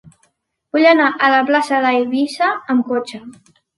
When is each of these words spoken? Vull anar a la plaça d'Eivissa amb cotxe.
Vull 0.77 0.85
anar 0.91 1.09
a 1.13 1.29
la 1.33 1.41
plaça 1.49 1.81
d'Eivissa 1.85 2.49
amb 2.77 2.91
cotxe. 2.93 3.21